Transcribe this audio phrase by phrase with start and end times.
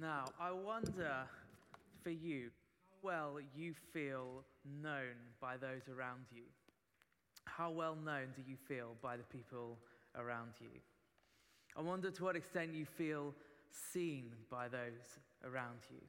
[0.00, 1.12] Now, I wonder
[2.02, 2.50] for you
[2.90, 4.42] how well you feel
[4.82, 6.42] known by those around you.
[7.44, 9.78] How well known do you feel by the people
[10.16, 10.80] around you?
[11.76, 13.34] I wonder to what extent you feel
[13.92, 16.00] seen by those around you.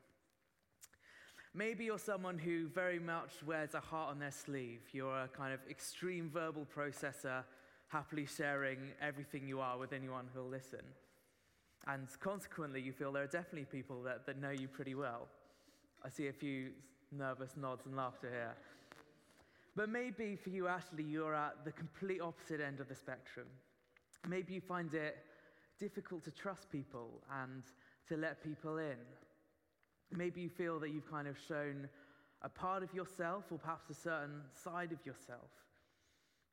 [1.54, 4.82] Maybe you're someone who very much wears a heart on their sleeve.
[4.94, 7.44] You're a kind of extreme verbal processor,
[7.90, 10.82] happily sharing everything you are with anyone who'll listen.
[11.88, 15.28] And consequently, you feel there are definitely people that, that know you pretty well.
[16.04, 16.72] I see a few
[17.12, 18.56] nervous nods and laughter here.
[19.76, 23.48] But maybe for you, actually, you're at the complete opposite end of the spectrum.
[24.28, 25.18] Maybe you find it
[25.80, 27.64] difficult to trust people and
[28.08, 28.98] to let people in.
[30.12, 31.90] Maybe you feel that you've kind of shown
[32.42, 35.50] a part of yourself or perhaps a certain side of yourself.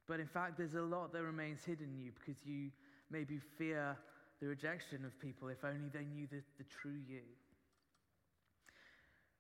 [0.08, 2.70] But in fact, there's a lot that remains hidden in you because you
[3.10, 3.96] maybe fear
[4.42, 7.22] the rejection of people if only they knew the, the true you.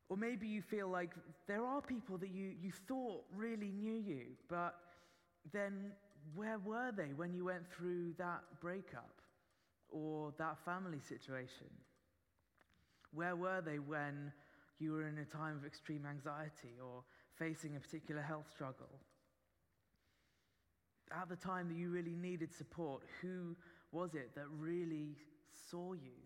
[0.08, 1.10] Or maybe you feel like
[1.48, 4.76] there are people that you, you thought really knew you, but
[5.52, 5.90] then
[6.36, 9.20] where were they when you went through that breakup
[9.90, 11.66] or that family situation?
[13.12, 14.32] Where were they when
[14.78, 17.02] you were in a time of extreme anxiety or
[17.36, 19.00] facing a particular health struggle?
[21.10, 23.56] At the time that you really needed support, who
[23.92, 25.16] was it that really
[25.70, 26.16] saw you?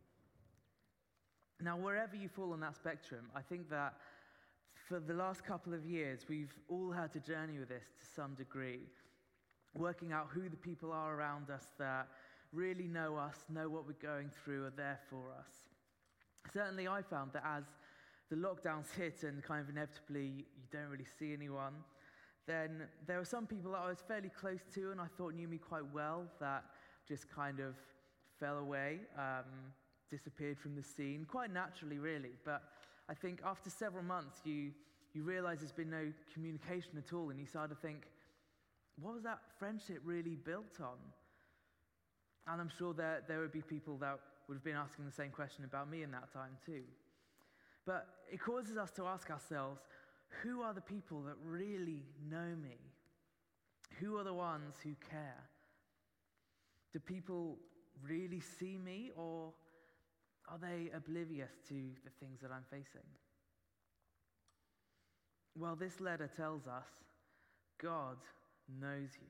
[1.60, 3.94] Now, wherever you fall on that spectrum, I think that
[4.88, 8.34] for the last couple of years, we've all had to journey with this to some
[8.34, 8.80] degree,
[9.74, 12.08] working out who the people are around us that
[12.52, 15.50] really know us, know what we're going through, are there for us.
[16.52, 17.64] Certainly, I found that as
[18.30, 21.74] the lockdowns hit and kind of inevitably you don't really see anyone,
[22.46, 25.48] then there were some people that I was fairly close to and I thought knew
[25.48, 26.64] me quite well that
[27.08, 27.74] just kind of
[28.38, 29.44] fell away, um,
[30.10, 32.32] disappeared from the scene, quite naturally, really.
[32.44, 32.62] But
[33.08, 34.72] I think after several months, you,
[35.14, 38.02] you realize there's been no communication at all, and you start to think,
[39.00, 40.98] what was that friendship really built on?
[42.48, 44.18] And I'm sure that there would be people that
[44.48, 46.82] would have been asking the same question about me in that time, too.
[47.84, 49.80] But it causes us to ask ourselves,
[50.42, 52.76] who are the people that really know me?
[54.00, 55.44] Who are the ones who care?
[56.92, 57.58] Do people
[58.06, 59.52] really see me, or
[60.48, 61.74] are they oblivious to
[62.04, 63.06] the things that I'm facing?
[65.58, 66.86] Well, this letter tells us
[67.80, 68.16] God
[68.80, 69.28] knows you.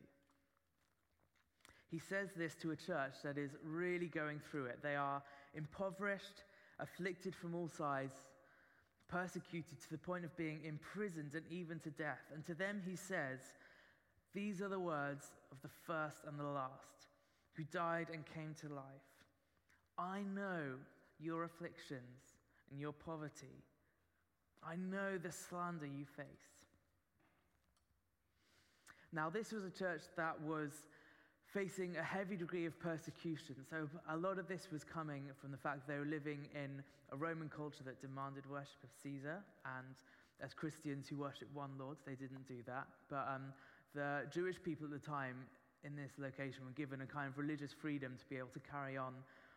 [1.91, 4.83] He says this to a church that is really going through it.
[4.83, 5.23] They are
[5.55, 6.43] impoverished,
[6.81, 8.15] afflicted from all sides,
[9.09, 12.21] persecuted to the point of being imprisoned and even to death.
[12.35, 13.39] And to them he says,
[14.35, 16.96] These are the words of the first and the last
[17.57, 18.85] who died and came to life.
[19.99, 20.75] I know
[21.19, 22.35] your afflictions
[22.71, 23.63] and your poverty.
[24.63, 26.27] I know the slander you face.
[29.13, 30.73] Now, this was a church that was
[31.47, 33.57] facing a heavy degree of persecution.
[33.71, 37.17] So, a lot of this was coming from the fact they were living in a
[37.17, 39.39] Roman culture that demanded worship of Caesar.
[39.65, 39.95] And
[40.43, 42.87] as Christians who worship one Lord, they didn't do that.
[43.09, 43.53] But um,
[43.95, 45.37] the Jewish people at the time
[45.85, 48.97] in this location were given a kind of religious freedom to be able to carry
[48.97, 49.15] on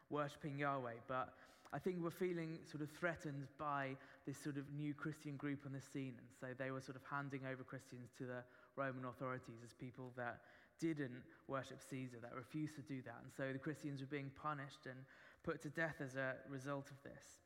[0.10, 1.02] worshipping Yahweh.
[1.08, 1.34] But
[1.72, 5.74] I think we're feeling sort of threatened by this sort of new Christian group on
[5.74, 6.16] the scene.
[6.18, 8.44] And so they were sort of handing over Christians to the
[8.76, 10.40] Roman authorities as people that
[10.80, 13.18] didn't worship Caesar, that refused to do that.
[13.24, 14.98] And so the Christians were being punished and
[15.44, 17.42] put to death as a result of this.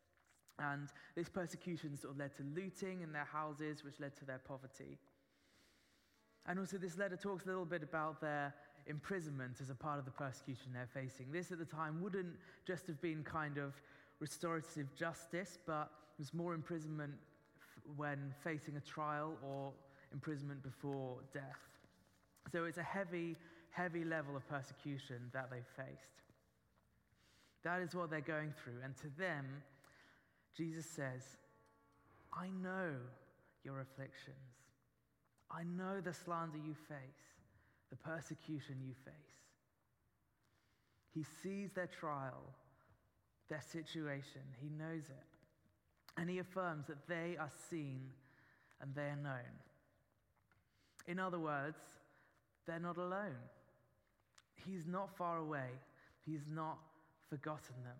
[0.59, 4.39] And this persecution sort of led to looting in their houses, which led to their
[4.47, 4.99] poverty.
[6.47, 8.53] And also, this letter talks a little bit about their
[8.87, 11.31] imprisonment as a part of the persecution they're facing.
[11.31, 12.35] This at the time wouldn't
[12.67, 13.73] just have been kind of
[14.19, 17.13] restorative justice, but it was more imprisonment
[17.95, 19.71] when facing a trial or
[20.11, 21.43] imprisonment before death.
[22.51, 23.35] So it's a heavy,
[23.71, 26.23] heavy level of persecution that they faced.
[27.63, 28.81] That is what they're going through.
[28.83, 29.45] And to them,
[30.55, 31.37] Jesus says,
[32.33, 32.91] I know
[33.63, 34.35] your afflictions.
[35.55, 36.97] I know the slander you face,
[37.89, 39.13] the persecution you face.
[41.13, 42.41] He sees their trial,
[43.49, 46.17] their situation, he knows it.
[46.17, 48.01] And he affirms that they are seen
[48.81, 49.53] and they are known.
[51.07, 51.77] In other words,
[52.65, 53.37] they're not alone.
[54.55, 55.69] He's not far away,
[56.25, 56.79] he's not
[57.29, 57.97] forgotten them.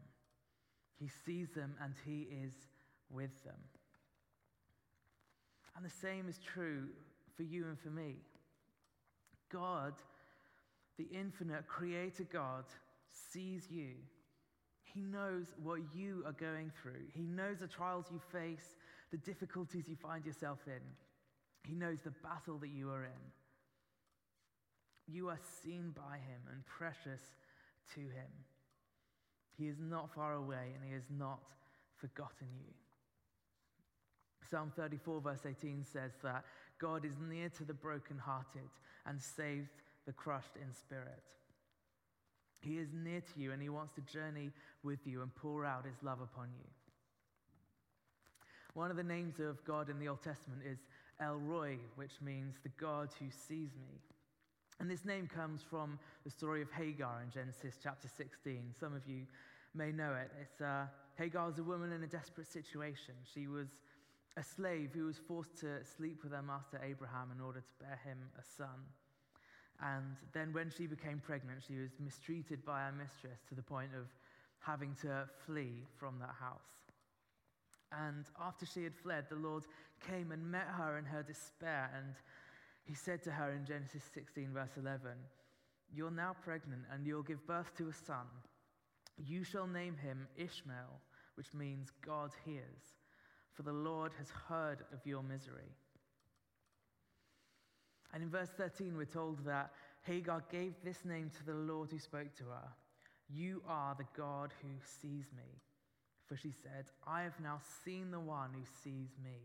[0.99, 2.53] He sees them and he is
[3.09, 3.59] with them.
[5.75, 6.87] And the same is true
[7.35, 8.15] for you and for me.
[9.51, 9.93] God,
[10.97, 12.65] the infinite creator God,
[13.31, 13.91] sees you.
[14.83, 17.05] He knows what you are going through.
[17.13, 18.75] He knows the trials you face,
[19.11, 20.81] the difficulties you find yourself in.
[21.67, 23.23] He knows the battle that you are in.
[25.07, 27.21] You are seen by him and precious
[27.95, 28.31] to him.
[29.57, 31.39] He is not far away and he has not
[31.97, 32.73] forgotten you.
[34.49, 36.43] Psalm 34, verse 18 says that
[36.79, 38.69] God is near to the brokenhearted
[39.05, 39.69] and saves
[40.05, 41.23] the crushed in spirit.
[42.61, 44.51] He is near to you and he wants to journey
[44.83, 46.69] with you and pour out his love upon you.
[48.73, 50.79] One of the names of God in the Old Testament is
[51.19, 53.99] El Roi, which means the God who sees me.
[54.79, 58.73] And this name comes from the story of Hagar in Genesis chapter 16.
[58.79, 59.27] Some of you
[59.75, 60.31] may know it.
[60.41, 60.85] It's, uh,
[61.17, 63.13] Hagar was a woman in a desperate situation.
[63.31, 63.67] She was
[64.35, 67.99] a slave who was forced to sleep with her master Abraham in order to bear
[68.03, 68.81] him a son.
[69.81, 73.91] And then, when she became pregnant, she was mistreated by her mistress to the point
[73.97, 74.07] of
[74.59, 76.83] having to flee from that house.
[77.91, 79.63] And after she had fled, the Lord
[80.07, 81.91] came and met her in her despair.
[81.95, 82.15] And
[82.85, 85.11] he said to her in Genesis 16, verse 11,
[85.93, 88.25] You're now pregnant, and you'll give birth to a son.
[89.17, 91.01] You shall name him Ishmael,
[91.35, 93.02] which means God hears
[93.53, 95.71] for the Lord has heard of your misery.
[98.13, 99.71] And in verse 13, we're told that
[100.03, 102.69] Hagar gave this name to the Lord who spoke to her
[103.29, 104.69] You are the God who
[105.01, 105.61] sees me.
[106.27, 109.39] For she said, I have now seen the one who sees me.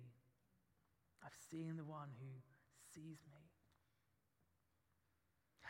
[1.25, 2.29] I've seen the one who
[2.95, 3.43] sees me.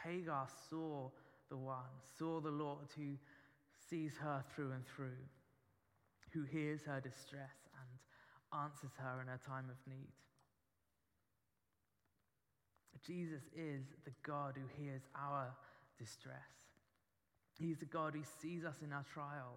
[0.04, 1.10] Hagar saw
[1.48, 1.78] the one,
[2.18, 3.16] saw the Lord who
[3.88, 5.24] sees her through and through,
[6.32, 7.67] who hears her distress
[8.52, 10.12] answers her in her time of need.
[13.04, 15.54] Jesus is the God who hears our
[15.98, 16.34] distress.
[17.58, 19.54] He's the God who sees us in our trial.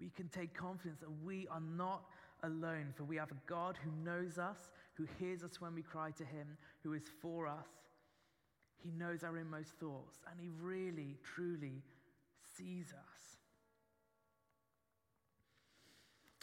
[0.00, 2.04] We can take confidence that we are not
[2.44, 6.12] alone, for we have a God who knows us, who hears us when we cry
[6.12, 7.66] to Him, who is for us.
[8.76, 11.82] He knows our inmost thoughts, and He really, truly
[12.56, 13.27] sees us.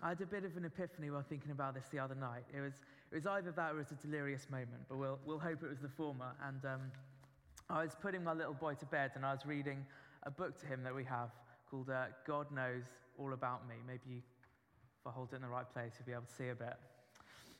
[0.05, 2.43] I had a bit of an epiphany while thinking about this the other night.
[2.55, 2.73] It was,
[3.11, 5.67] it was either that or it was a delirious moment, but we'll, we'll hope it
[5.67, 6.31] was the former.
[6.47, 6.81] And um,
[7.71, 9.83] I was putting my little boy to bed and I was reading
[10.21, 11.31] a book to him that we have
[11.71, 12.83] called uh, God Knows
[13.17, 13.73] All About Me.
[13.87, 16.49] Maybe you, if I hold it in the right place, you'll be able to see
[16.49, 16.75] a bit.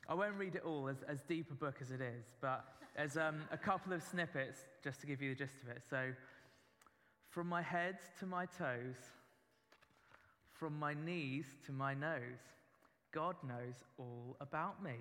[0.08, 2.64] I won't read it all, as, as deep a book as it is, but
[2.96, 5.82] there's um, a couple of snippets just to give you the gist of it.
[5.90, 6.12] So,
[7.28, 8.94] from my head to my toes,
[10.58, 12.40] from my knees to my nose,
[13.12, 14.94] God knows all about me.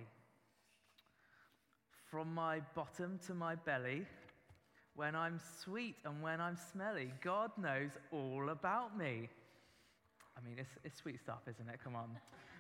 [2.09, 4.05] From my bottom to my belly,
[4.95, 9.29] when I'm sweet and when I'm smelly, God knows all about me.
[10.37, 11.79] I mean, it's, it's sweet stuff, isn't it?
[11.83, 12.09] Come on.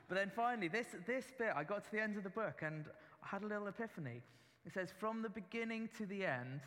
[0.07, 2.85] But then finally, this, this bit, I got to the end of the book and
[3.23, 4.21] I had a little epiphany.
[4.65, 6.61] It says, From the beginning to the end,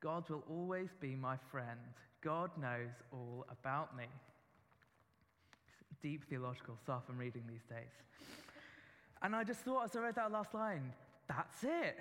[0.00, 1.78] God will always be my friend.
[2.22, 4.06] God knows all about me
[6.02, 7.92] deep theological stuff I'm reading these days.
[9.22, 10.92] And I just thought as I read that last line,
[11.28, 11.96] that's it.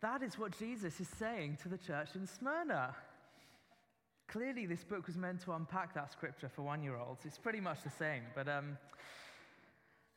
[0.00, 2.96] That is what Jesus is saying to the church in Smyrna.
[4.26, 7.26] Clearly, this book was meant to unpack that scripture for one year olds.
[7.26, 8.22] It's pretty much the same.
[8.34, 8.78] But um,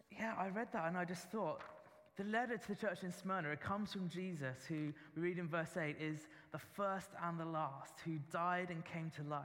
[0.09, 1.61] yeah, I read that and I just thought,
[2.17, 5.49] the letter to the church in Smyrna, it comes from Jesus, who we read in
[5.49, 9.43] verse 8 is the first and the last, who died and came to life.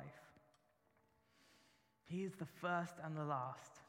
[2.04, 3.79] He is the first and the last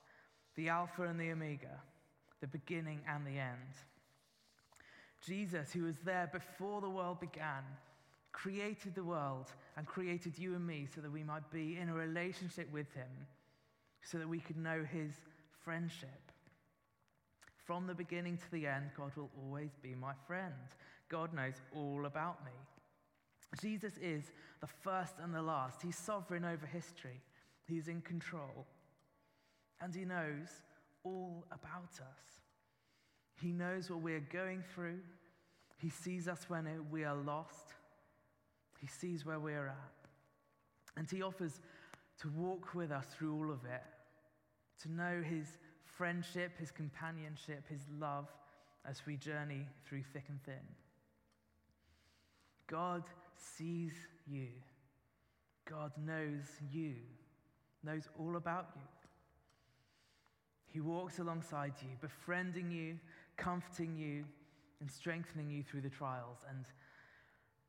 [0.55, 1.79] the Alpha and the Omega,
[2.41, 3.75] the beginning and the end.
[5.25, 7.63] Jesus, who was there before the world began,
[8.31, 11.93] created the world and created you and me so that we might be in a
[11.93, 13.27] relationship with him,
[14.03, 15.11] so that we could know his
[15.63, 16.31] friendship.
[17.65, 20.53] From the beginning to the end, God will always be my friend.
[21.09, 22.51] God knows all about me.
[23.61, 25.81] Jesus is the first and the last.
[25.81, 27.21] He's sovereign over history,
[27.67, 28.65] He's in control
[29.81, 30.49] and He knows
[31.03, 32.41] all about us.
[33.41, 34.99] He knows what we're going through.
[35.77, 37.73] He sees us when we are lost.
[38.79, 39.91] He sees where we're at.
[40.95, 41.59] And He offers
[42.21, 43.83] to walk with us through all of it,
[44.83, 45.47] to know His
[45.83, 48.27] friendship, His companionship, His love
[48.87, 50.53] as we journey through thick and thin.
[52.67, 53.03] God
[53.35, 53.93] sees
[54.27, 54.47] you.
[55.69, 56.95] God knows you,
[57.83, 58.81] knows all about you.
[60.71, 62.97] He walks alongside you, befriending you,
[63.37, 64.23] comforting you,
[64.79, 66.39] and strengthening you through the trials.
[66.49, 66.65] And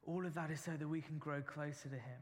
[0.06, 2.20] all of that is so that we can grow closer to Him.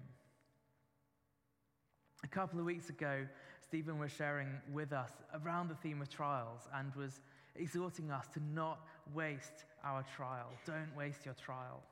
[2.24, 3.26] A couple of weeks ago,
[3.62, 5.10] Stephen was sharing with us
[5.42, 7.20] around the theme of trials and was
[7.56, 8.80] exhorting us to not
[9.14, 10.48] waste our trial.
[10.66, 11.82] Don't waste your trial.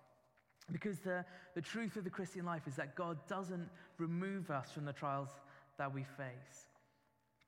[0.70, 4.84] Because the, the truth of the Christian life is that God doesn't remove us from
[4.84, 5.28] the trials
[5.78, 6.67] that we face.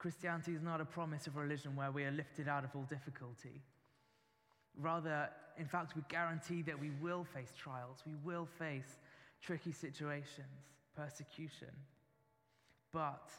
[0.01, 3.61] Christianity is not a promise of religion where we are lifted out of all difficulty.
[4.79, 5.29] Rather,
[5.59, 8.97] in fact, we guarantee that we will face trials, we will face
[9.43, 11.69] tricky situations, persecution.
[12.95, 13.31] But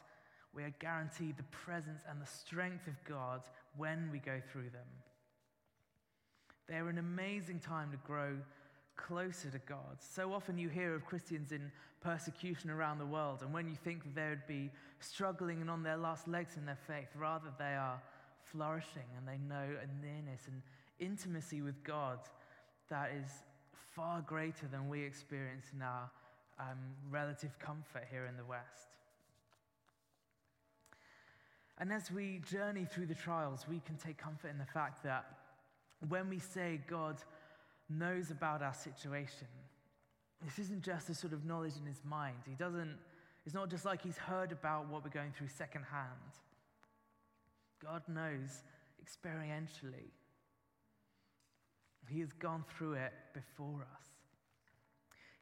[0.54, 3.42] we are guaranteed the presence and the strength of God
[3.76, 4.86] when we go through them.
[6.68, 8.36] They're an amazing time to grow
[8.96, 9.98] closer to God.
[9.98, 11.70] So often you hear of Christians in
[12.00, 14.70] persecution around the world, and when you think they would be
[15.00, 18.00] struggling and on their last legs in their faith, rather they are
[18.44, 20.62] flourishing and they know a nearness and
[20.98, 22.18] intimacy with God
[22.90, 23.30] that is
[23.94, 26.10] far greater than we experience in our
[26.58, 26.78] um,
[27.10, 28.98] relative comfort here in the West.
[31.78, 35.24] And as we journey through the trials, we can take comfort in the fact that
[36.08, 37.16] when we say God
[37.88, 39.46] knows about our situation,
[40.44, 42.36] this isn't just a sort of knowledge in his mind.
[42.46, 42.96] He doesn't,
[43.46, 46.08] it's not just like he's heard about what we're going through secondhand.
[47.82, 48.62] God knows
[49.02, 50.10] experientially.
[52.08, 54.06] He has gone through it before us.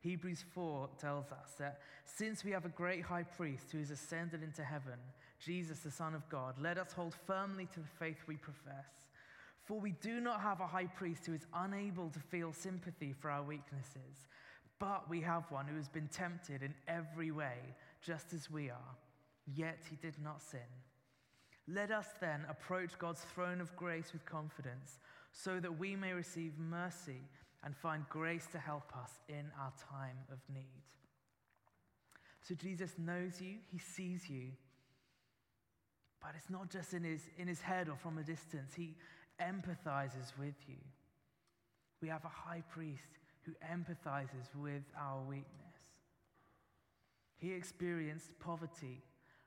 [0.00, 4.42] Hebrews 4 tells us that since we have a great high priest who has ascended
[4.42, 4.99] into heaven,
[5.38, 9.09] Jesus, the Son of God, let us hold firmly to the faith we profess.
[9.64, 13.31] For we do not have a high priest who is unable to feel sympathy for
[13.31, 14.26] our weaknesses,
[14.79, 17.59] but we have one who has been tempted in every way,
[18.02, 18.97] just as we are,
[19.55, 20.61] yet he did not sin.
[21.69, 24.99] Let us then approach God's throne of grace with confidence,
[25.33, 27.23] so that we may receive mercy
[27.62, 30.83] and find grace to help us in our time of need.
[32.43, 34.49] So Jesus knows you, he sees you.
[36.21, 38.95] But it's not just in his, in his head or from a distance, he
[39.40, 40.76] empathizes with you.
[42.00, 45.47] We have a high priest who empathizes with our weakness.
[47.38, 49.02] He experienced poverty,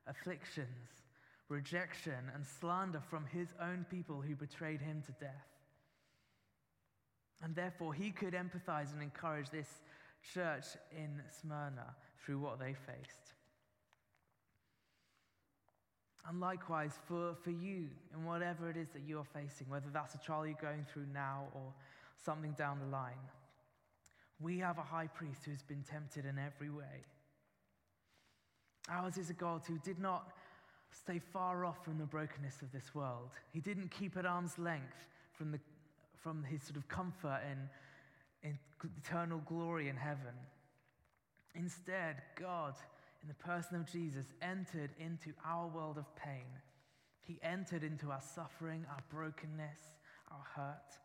[0.07, 1.03] afflictions,
[1.49, 5.47] rejection, and slander from his own people who betrayed him to death.
[7.43, 9.67] And therefore, he could empathize and encourage this
[10.33, 13.33] church in Smyrna through what they faced.
[16.27, 20.17] And likewise, for, for you, in whatever it is that you're facing, whether that's a
[20.19, 21.73] trial you're going through now or
[22.23, 23.19] something down the line,
[24.39, 27.03] we have a high priest who has been tempted in every way.
[28.89, 30.31] Ours is a God who did not
[30.91, 33.29] stay far off from the brokenness of this world.
[33.51, 35.59] He didn't keep at arm's length from, the,
[36.21, 38.59] from his sort of comfort in, in
[38.97, 40.35] eternal glory in heaven.
[41.55, 42.75] Instead, God
[43.23, 46.45] in the person of Jesus, entered into our world of pain.
[47.23, 49.79] He entered into our suffering, our brokenness,
[50.29, 50.99] our hurt.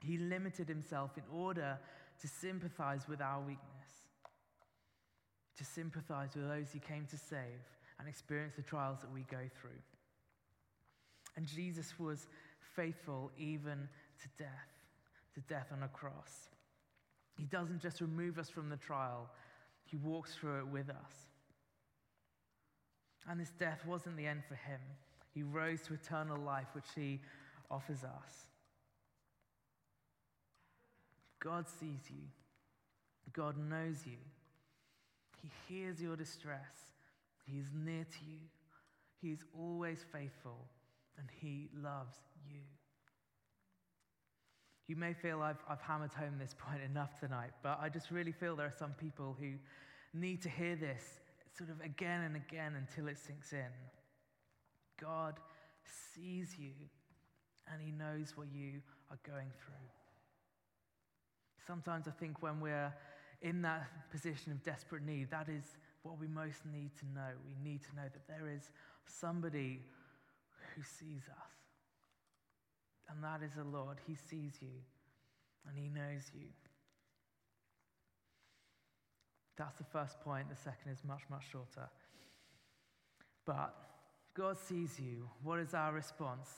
[0.00, 1.78] He limited himself in order
[2.20, 4.06] to sympathize with our weakness,
[5.58, 7.60] to sympathize with those he came to save
[7.98, 9.70] and experience the trials that we go through.
[11.36, 12.28] And Jesus was
[12.76, 13.88] faithful even
[14.22, 14.70] to death,
[15.34, 16.48] to death on a cross.
[17.36, 19.28] He doesn't just remove us from the trial,
[19.94, 21.28] he walks through it with us.
[23.30, 24.80] And this death wasn't the end for him.
[25.32, 27.20] He rose to eternal life, which he
[27.70, 28.46] offers us.
[31.38, 32.24] God sees you,
[33.32, 34.16] God knows you,
[35.42, 36.92] He hears your distress,
[37.46, 38.38] He is near to you,
[39.20, 40.66] He is always faithful,
[41.18, 42.16] and He loves
[42.50, 42.60] you.
[44.86, 48.32] You may feel I've, I've hammered home this point enough tonight, but I just really
[48.32, 49.52] feel there are some people who
[50.12, 51.20] need to hear this
[51.56, 53.72] sort of again and again until it sinks in.
[55.00, 55.34] God
[56.14, 56.72] sees you
[57.72, 59.74] and he knows what you are going through.
[61.66, 62.92] Sometimes I think when we're
[63.42, 67.30] in that position of desperate need, that is what we most need to know.
[67.46, 68.70] We need to know that there is
[69.06, 69.80] somebody
[70.74, 71.63] who sees us.
[73.08, 73.98] And that is the Lord.
[74.06, 74.82] He sees you
[75.68, 76.46] and he knows you.
[79.56, 80.48] That's the first point.
[80.48, 81.88] The second is much, much shorter.
[83.46, 83.74] But
[84.34, 85.28] God sees you.
[85.42, 86.48] What is our response?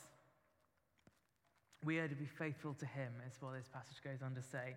[1.85, 4.75] We are to be faithful to Him, is what this passage goes on to say.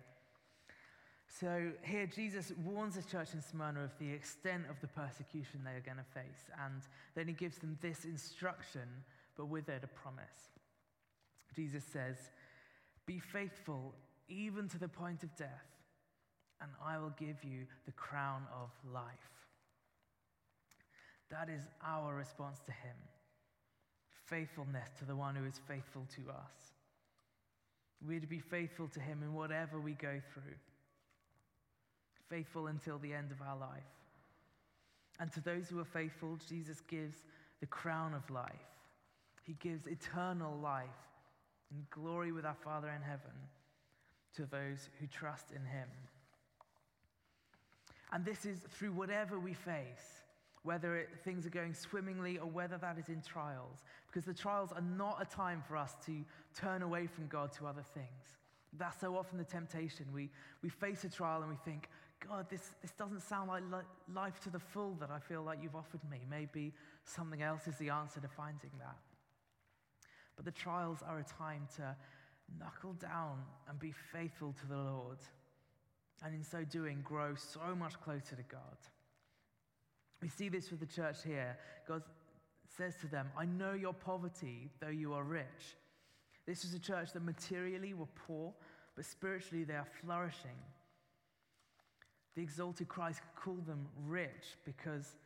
[1.39, 5.71] So here, Jesus warns the church in Smyrna of the extent of the persecution they
[5.71, 6.51] are going to face.
[6.63, 6.81] And
[7.15, 8.87] then He gives them this instruction,
[9.35, 10.51] but with it a promise.
[11.55, 12.17] Jesus says,
[13.05, 13.93] Be faithful
[14.27, 15.71] even to the point of death
[16.61, 19.03] and I will give you the crown of life.
[21.31, 22.95] That is our response to Him
[24.25, 26.71] faithfulness to the one who is faithful to us.
[28.07, 30.55] We're to be faithful to Him in whatever we go through,
[32.29, 33.83] faithful until the end of our life.
[35.19, 37.17] And to those who are faithful, Jesus gives
[37.59, 38.53] the crown of life.
[39.43, 40.87] He gives eternal life
[41.71, 43.31] and glory with our Father in heaven
[44.35, 45.87] to those who trust in Him.
[48.13, 50.23] And this is through whatever we face,
[50.63, 54.71] whether it, things are going swimmingly or whether that is in trials, because the trials
[54.71, 56.23] are not a time for us to
[56.55, 58.37] turn away from God to other things.
[58.77, 60.05] That's so often the temptation.
[60.13, 60.29] We,
[60.61, 61.89] we face a trial and we think,
[62.25, 65.59] God, this, this doesn't sound like li- life to the full that I feel like
[65.61, 66.19] you've offered me.
[66.29, 66.73] Maybe
[67.03, 68.97] something else is the answer to finding that.
[70.41, 71.95] But the trials are a time to
[72.59, 75.19] knuckle down and be faithful to the Lord.
[76.25, 78.77] And in so doing, grow so much closer to God.
[80.19, 81.55] We see this with the church here.
[81.87, 82.01] God
[82.75, 85.77] says to them, I know your poverty, though you are rich.
[86.47, 88.51] This is a church that materially were poor,
[88.95, 90.57] but spiritually they are flourishing.
[92.35, 95.17] The exalted Christ called them rich because,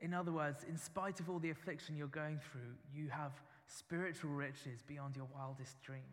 [0.00, 3.32] in other words, in spite of all the affliction you're going through, you have
[3.70, 6.04] spiritual riches beyond your wildest dreams.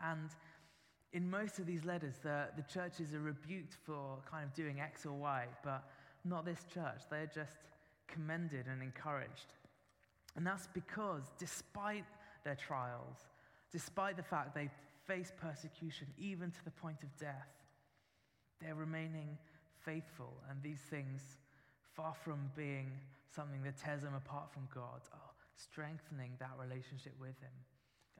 [0.00, 0.30] And
[1.12, 5.04] in most of these letters, the, the churches are rebuked for kind of doing X
[5.04, 5.84] or Y, but
[6.24, 7.02] not this church.
[7.10, 7.52] They're just
[8.08, 9.54] commended and encouraged.
[10.36, 12.04] And that's because, despite
[12.44, 13.16] their trials,
[13.72, 14.70] despite the fact they
[15.06, 17.48] face persecution, even to the point of death,
[18.60, 19.36] they're remaining
[19.84, 20.32] faithful.
[20.48, 21.20] And these things,
[21.94, 22.92] far from being
[23.34, 25.29] something that tears them apart from God, are
[25.62, 27.56] strengthening that relationship with Him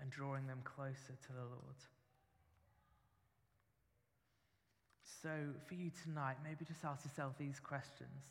[0.00, 1.80] and drawing them closer to the Lord.
[5.22, 5.30] So,
[5.66, 8.24] for you tonight, maybe just ask yourself these questions.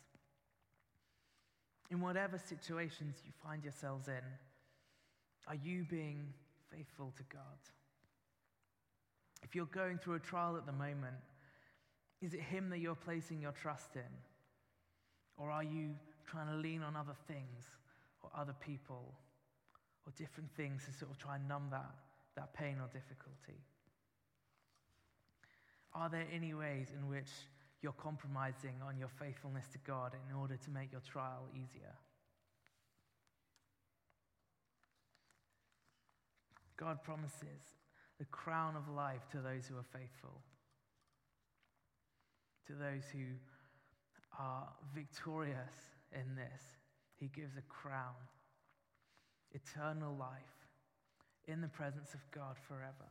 [1.90, 4.24] In whatever situations you find yourselves in,
[5.46, 6.32] are you being
[6.70, 7.58] faithful to God?
[9.42, 11.16] If you're going through a trial at the moment,
[12.20, 14.02] is it Him that you're placing your trust in?
[15.36, 15.94] Or are you
[16.26, 17.64] trying to lean on other things
[18.22, 19.14] or other people
[20.06, 21.90] or different things to sort of try and numb that,
[22.36, 23.60] that pain or difficulty?
[25.92, 27.30] Are there any ways in which
[27.82, 31.94] you're compromising on your faithfulness to God in order to make your trial easier?
[36.76, 37.76] God promises
[38.18, 40.40] the crown of life to those who are faithful,
[42.66, 43.24] to those who
[44.38, 45.74] are victorious
[46.12, 46.79] in this.
[47.20, 48.16] He gives a crown,
[49.52, 50.56] eternal life
[51.46, 53.10] in the presence of God forever.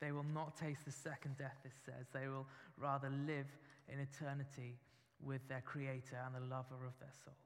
[0.00, 2.06] They will not taste the second death, this says.
[2.12, 2.46] They will
[2.78, 3.46] rather live
[3.92, 4.78] in eternity
[5.24, 7.36] with their Creator and the lover of their souls.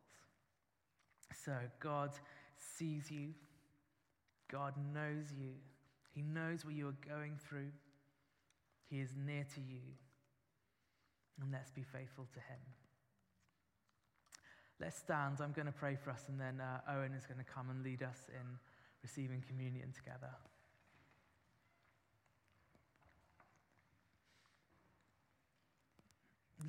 [1.45, 2.11] So, God
[2.77, 3.29] sees you,
[4.51, 5.53] God knows you,
[6.13, 7.71] He knows what you are going through,
[8.91, 9.81] He is near to you.
[11.41, 12.59] And let's be faithful to Him.
[14.81, 15.37] Let's stand.
[15.43, 17.85] I'm going to pray for us, and then uh, Owen is going to come and
[17.85, 18.59] lead us in
[19.03, 20.33] receiving communion together.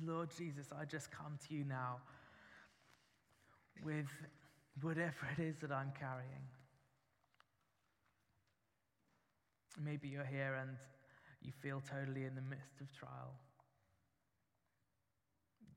[0.04, 2.00] Lord Jesus, I just come to you now
[3.82, 4.08] with
[4.80, 6.46] whatever it is that I'm carrying.
[9.82, 10.76] Maybe you're here and
[11.40, 13.34] you feel totally in the midst of trial.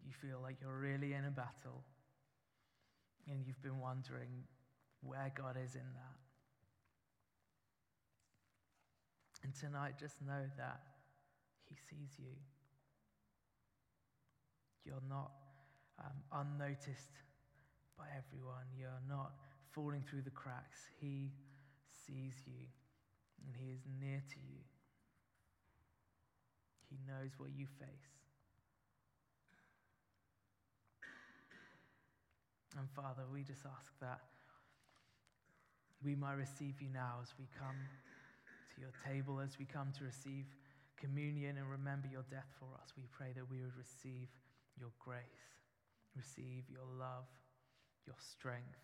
[0.06, 1.84] You feel like you're really in a battle
[3.30, 4.46] and you've been wondering
[5.02, 6.18] where God is in that.
[9.44, 10.82] And tonight, just know that
[11.70, 12.34] He sees you.
[14.86, 15.32] You're not
[16.00, 17.22] um, unnoticed
[17.98, 18.66] by everyone.
[18.78, 19.34] You're not
[19.72, 20.80] falling through the cracks.
[21.00, 21.32] He
[22.06, 22.66] sees you
[23.46, 24.62] and He is near to you.
[26.90, 28.25] He knows what you face.
[32.78, 34.20] And Father, we just ask that
[36.04, 37.80] we might receive you now as we come
[38.76, 40.46] to your table, as we come to receive
[41.00, 42.92] communion and remember your death for us.
[42.98, 44.28] We pray that we would receive
[44.78, 45.56] your grace,
[46.16, 47.28] receive your love,
[48.06, 48.84] your strength,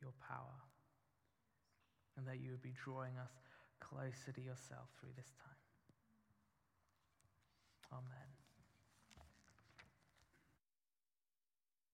[0.00, 0.56] your power,
[2.16, 3.32] and that you would be drawing us
[3.80, 5.60] closer to yourself through this time.
[7.92, 8.35] Amen.